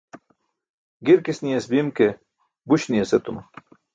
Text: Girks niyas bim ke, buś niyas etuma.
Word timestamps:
Girks 1.09 1.41
niyas 1.43 1.67
bim 1.73 1.89
ke, 1.99 2.07
buś 2.69 2.83
niyas 2.95 3.15
etuma. 3.19 3.41